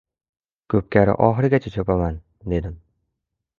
[0.73, 2.19] Ko‘pkari oxirigacha chopaman!—
[2.57, 2.83] dedim.